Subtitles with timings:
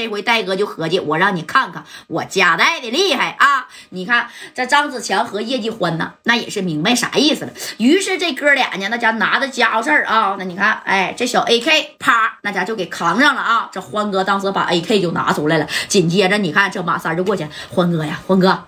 [0.00, 3.68] 这回戴哥就合计，我让你看看我家代的厉害啊！
[3.90, 7.52] 你看这张子强和叶继欢呢，那也是明白啥意思了。
[7.76, 13.68] 于是这哥俩呢，那家拿着家伙事儿啊，那你看，哎，这小 AK 啪，那家就给扛上了啊！
[13.70, 18.64] 这欢哥当时把 AK 就拿出来了，紧接着你看这马三就过去，欢哥呀，欢哥。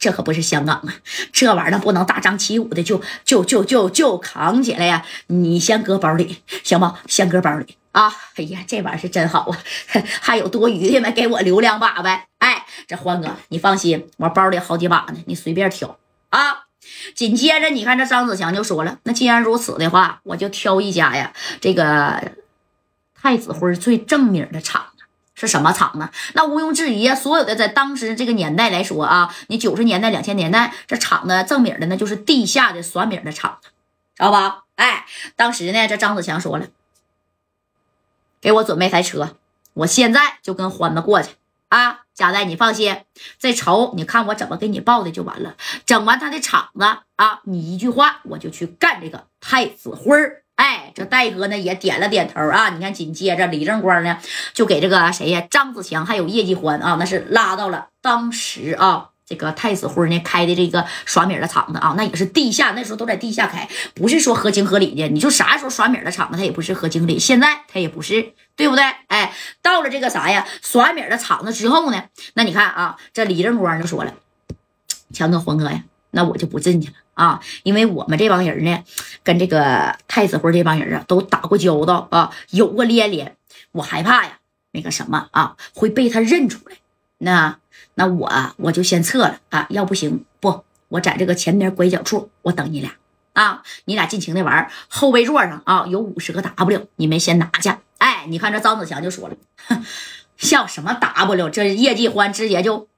[0.00, 0.94] 这可不是香港啊！
[1.32, 5.06] 这玩意儿不能大张旗鼓的就就就就就扛起来呀！
[5.28, 6.90] 你先搁包里行不？
[7.06, 8.12] 先搁包里啊！
[8.34, 9.58] 哎呀，这玩意儿是真好啊！
[10.20, 11.12] 还有多余的没？
[11.12, 12.26] 给我留两把呗！
[12.38, 15.96] 哎，这欢哥，你放心，我包里好几把呢，你随便挑
[16.30, 16.64] 啊！
[17.14, 22.32] 紧接着，你看这张子强就说了：“那既然如此的话，我就挑一家呀，这个
[23.14, 25.04] 太子辉最正名的厂子。”
[25.36, 26.10] 是什么厂呢？
[26.34, 33.68] 那毋庸置疑啊，所有的在当时这个年代来说啊，你九十年代、两千年代这厂子正名的那就是地下的耍米的厂子，
[34.16, 34.64] 知道吧？
[34.74, 36.66] 哎，当时呢，这张子强说了，
[38.44, 39.36] 给我准备台车，
[39.72, 41.30] 我现在就跟欢子过去
[41.70, 42.00] 啊。
[42.14, 43.00] 贾代，你放心，
[43.38, 45.56] 这仇你看我怎么给你报的就完了。
[45.86, 46.84] 整完他的场子
[47.16, 50.42] 啊，你一句话我就去干这个太子辉儿。
[50.56, 52.68] 哎，这戴哥呢也点了点头啊！
[52.68, 54.18] 你看，紧接着李正光呢
[54.52, 65.08] 就给这个谁呀，张子强还有叶继欢啊，那是拉到了当时啊这个太子辉呢开的这个耍米的厂子啊，那也是地下，那时候都在地下开，不是说合情合理的。
[65.08, 68.84] 你说啥时候耍米的厂子，他也不是合情理，现在他也不是，对不对？
[69.08, 74.14] 哎，到了这个啥呀，耍米的厂子之后呢，那你看啊，这李正光就说了，
[75.12, 75.84] 强哥、黄哥呀。
[76.16, 78.84] 那我就不进去了啊，因为我们这帮人呢，
[79.24, 83.36] 跟这个太子辉这帮人啊都打过交道啊，有过连连，
[83.72, 84.38] 我害怕呀，
[84.70, 86.76] 那个什么啊，会被他认出来。
[87.18, 87.58] 那
[87.94, 92.92] 那我我就先撤了啊，要不行不，我在这个前边拐角处，我等你俩
[93.34, 97.70] 啊，你俩尽情的玩，后背座上啊有五十个 W，你们先拿去。
[97.98, 99.36] 哎，你看这张子强就说了，
[100.36, 101.50] 笑什么 W？
[101.50, 102.88] 这叶继欢直接就。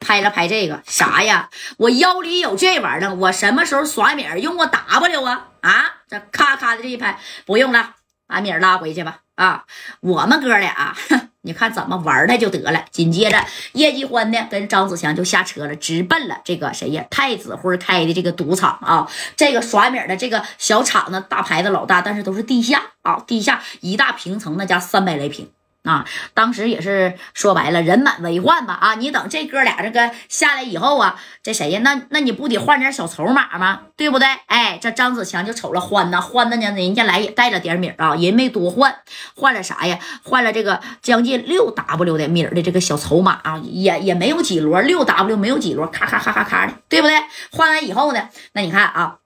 [0.00, 1.50] 拍了拍这个啥呀？
[1.76, 5.48] 我腰里有这玩意儿，我什么时候耍米儿用过 W 啊？
[5.60, 9.22] 啊，这咔咔的这一拍，不用了，把米儿拉回去吧。
[9.38, 9.64] 啊，
[10.00, 10.96] 我们哥俩，
[11.42, 12.84] 你看怎么玩他就得了。
[12.90, 13.40] 紧接着，
[13.74, 17.04] 叶继欢呢跟张子强就下车了，直奔了这个谁呀？
[17.08, 25.48] 太子辉开的这个赌场啊，这个耍米的这个小厂子，大牌子老大，但是都是地下啊，地下一大平层，那家三百来平。
[25.84, 28.74] 啊，当时也是说白了，人满为患吧。
[28.74, 31.80] 啊，你等这哥俩这个下来以后啊，这谁呀？
[31.82, 33.82] 那那你不得换点小筹码吗？
[33.96, 34.28] 对不对？
[34.46, 38.96] 哎，这张子强就瞅了欢呐，欢呢呢，人家来也带了点米啊，人没多换，
[39.34, 39.98] 换了啥呀？
[40.24, 47.16] 换了这个将近六 W 的米的这个小筹码啊，也也没有几摞，六 W 没有几摞，咔咔咔咔咔的，对不对？
[47.50, 49.18] 换完以后呢，那你看啊，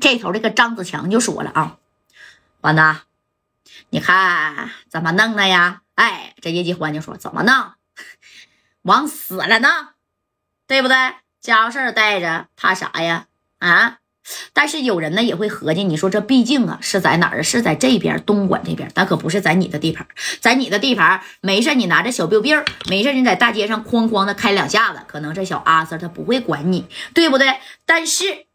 [0.00, 1.76] 这头这个张子强就说了啊，
[2.62, 2.82] 欢子。
[3.94, 5.82] 你看怎么弄的呀？
[5.94, 7.54] 哎，这叶继欢就说怎么弄，
[8.82, 9.70] 往死了弄，
[10.66, 10.96] 对不对？
[11.40, 13.26] 家伙事儿带着，怕啥呀？
[13.60, 13.98] 啊！
[14.52, 17.44] 但是有人呢也会合计，你说这毕竟啊是在哪儿？
[17.44, 20.08] 是在这边东莞这边，但可不是在你的地盘，
[20.40, 27.60] 在你的地盘没事，你拿着小 biu biu，没事你在大街上哐哐的开两下子，可能这小阿 Sir 他不会管你，对不对？
[27.86, 28.46] 但是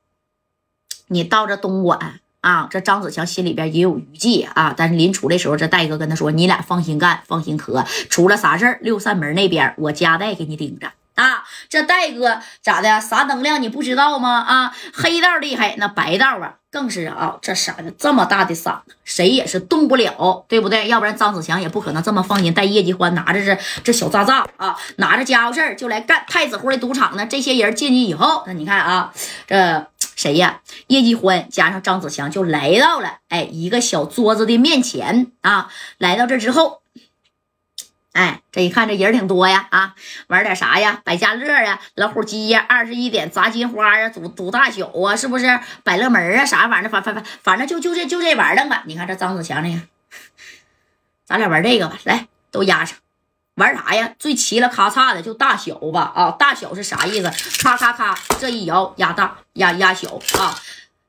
[1.08, 2.20] 你到这东莞。
[2.42, 13.02] 啊，这张子强心里边也有余悸啊，但是临出的时候，这戴哥跟他说：“你俩放心干，放心磕，出了啥事儿，六扇门那边我家代给你顶着啊。”这戴哥咋的？
[13.02, 14.40] 啥能量你不知道吗？
[14.40, 20.88] 啊，黑道厉害，那白道啊更是啊，这嗓子这么大的嗓子，谁也是动不了，对不对？
[20.88, 27.26] 要不然张子强也不可能这么放心带叶继欢拿着这这小炸炸啊，拿着家伙事儿就来干太子湖的赌场呢。
[27.26, 29.12] 这些人进去以后，那你看啊，
[29.46, 29.88] 这。
[30.20, 30.60] 谁呀？
[30.88, 35.72] 叶继欢加上张子强就来到了哎一个小桌子的面前啊。
[35.98, 36.82] 来到这之后，
[38.12, 39.96] 哎，这一看这人挺多呀啊，
[40.28, 41.00] 玩点啥呀？
[41.06, 45.58] 百家乐呀，老虎机呀，二十一点砸金花啊，赌赌大小啊，是不是？
[45.86, 46.90] 百乐门啊，啥玩意儿？
[46.90, 48.84] 反反反反正就就这就这玩意儿吧。
[48.88, 49.82] 你看这张子强这个，
[51.24, 52.98] 咱俩玩这个吧，来都压上。
[53.60, 54.10] 玩啥呀？
[54.18, 56.32] 最齐了咔嚓的就大小吧啊！
[56.32, 57.30] 大小是啥意思？
[57.62, 60.58] 咔咔咔，这一摇压大压压小啊，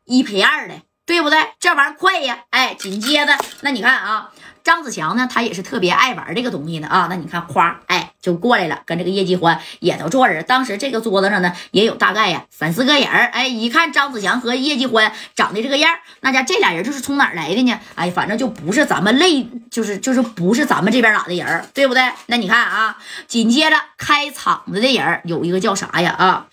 [0.04, 0.74] 一赔二的，
[1.06, 1.38] 对不对？
[1.60, 2.40] 这玩意儿快呀！
[2.50, 4.30] 哎，紧接着那你看啊。
[4.62, 7.06] 张子强呢，他也是特别爱玩这个东西的啊。
[7.08, 10.42] 那你看，夸，哎，就过来了，跟这个叶继欢也都坐着。
[10.42, 13.26] 当时这个桌子上呢，也有大概呀三四个人儿。
[13.32, 17.80] 哎，一看张子强和叶继欢长得这个样那家这俩人就是从哪儿来的呢？
[17.94, 22.02] 哎，反正就不是咱们类，就是就是不是咱们这边哪的人对不对？
[22.26, 26.10] 那你看啊，紧接着开场子的人有一个叫啥呀？
[26.10, 26.48] 啊，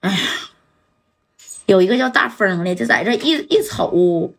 [0.00, 0.18] 哎呀，
[1.66, 4.34] 有一个叫大风的，就在这一一瞅。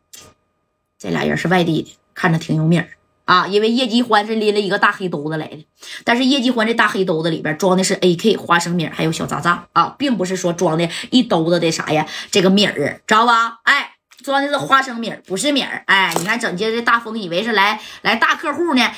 [0.97, 2.89] 这俩人是外地的，看着挺有名儿
[3.25, 5.65] 啊，因为叶继欢是拎了一个大黑兜子来的，
[6.03, 13.59] 但是叶继欢这大黑兜子里边装的是 AK 花生米还有小渣渣啊，并不是说装的一兜子的啥呀这个米儿，知道吧？
[13.63, 13.91] 哎，
[14.23, 15.83] 装的是花生米，不是米儿。
[15.87, 18.91] 哎，你看整街这大风以为是来来大客户呢。